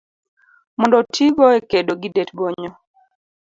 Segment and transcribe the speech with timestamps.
[0.77, 2.71] mondo otigo e kedo gi det- bonyo.